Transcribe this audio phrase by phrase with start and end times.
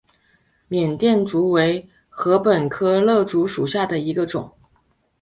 [0.67, 4.51] 缅甸竹为禾本科簕竹属下的一个种。